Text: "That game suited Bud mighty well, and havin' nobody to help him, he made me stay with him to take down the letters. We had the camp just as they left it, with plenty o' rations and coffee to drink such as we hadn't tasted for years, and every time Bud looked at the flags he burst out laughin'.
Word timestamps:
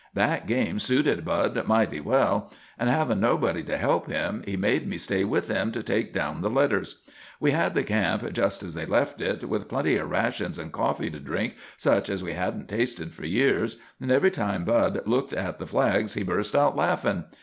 "That 0.15 0.47
game 0.47 0.79
suited 0.79 1.23
Bud 1.23 1.63
mighty 1.67 1.99
well, 2.01 2.51
and 2.79 2.89
havin' 2.89 3.19
nobody 3.19 3.61
to 3.65 3.77
help 3.77 4.07
him, 4.09 4.41
he 4.47 4.57
made 4.57 4.87
me 4.87 4.97
stay 4.97 5.23
with 5.23 5.47
him 5.47 5.71
to 5.73 5.83
take 5.83 6.11
down 6.11 6.41
the 6.41 6.49
letters. 6.49 7.03
We 7.39 7.51
had 7.51 7.75
the 7.75 7.83
camp 7.83 8.33
just 8.33 8.63
as 8.63 8.73
they 8.73 8.87
left 8.87 9.21
it, 9.21 9.43
with 9.47 9.67
plenty 9.69 9.99
o' 9.99 10.05
rations 10.07 10.57
and 10.57 10.71
coffee 10.71 11.11
to 11.11 11.19
drink 11.19 11.55
such 11.77 12.09
as 12.09 12.23
we 12.23 12.33
hadn't 12.33 12.67
tasted 12.67 13.13
for 13.13 13.27
years, 13.27 13.77
and 13.99 14.09
every 14.09 14.31
time 14.31 14.65
Bud 14.65 14.99
looked 15.05 15.33
at 15.33 15.59
the 15.59 15.67
flags 15.67 16.15
he 16.15 16.23
burst 16.23 16.55
out 16.55 16.75
laughin'. 16.75 17.25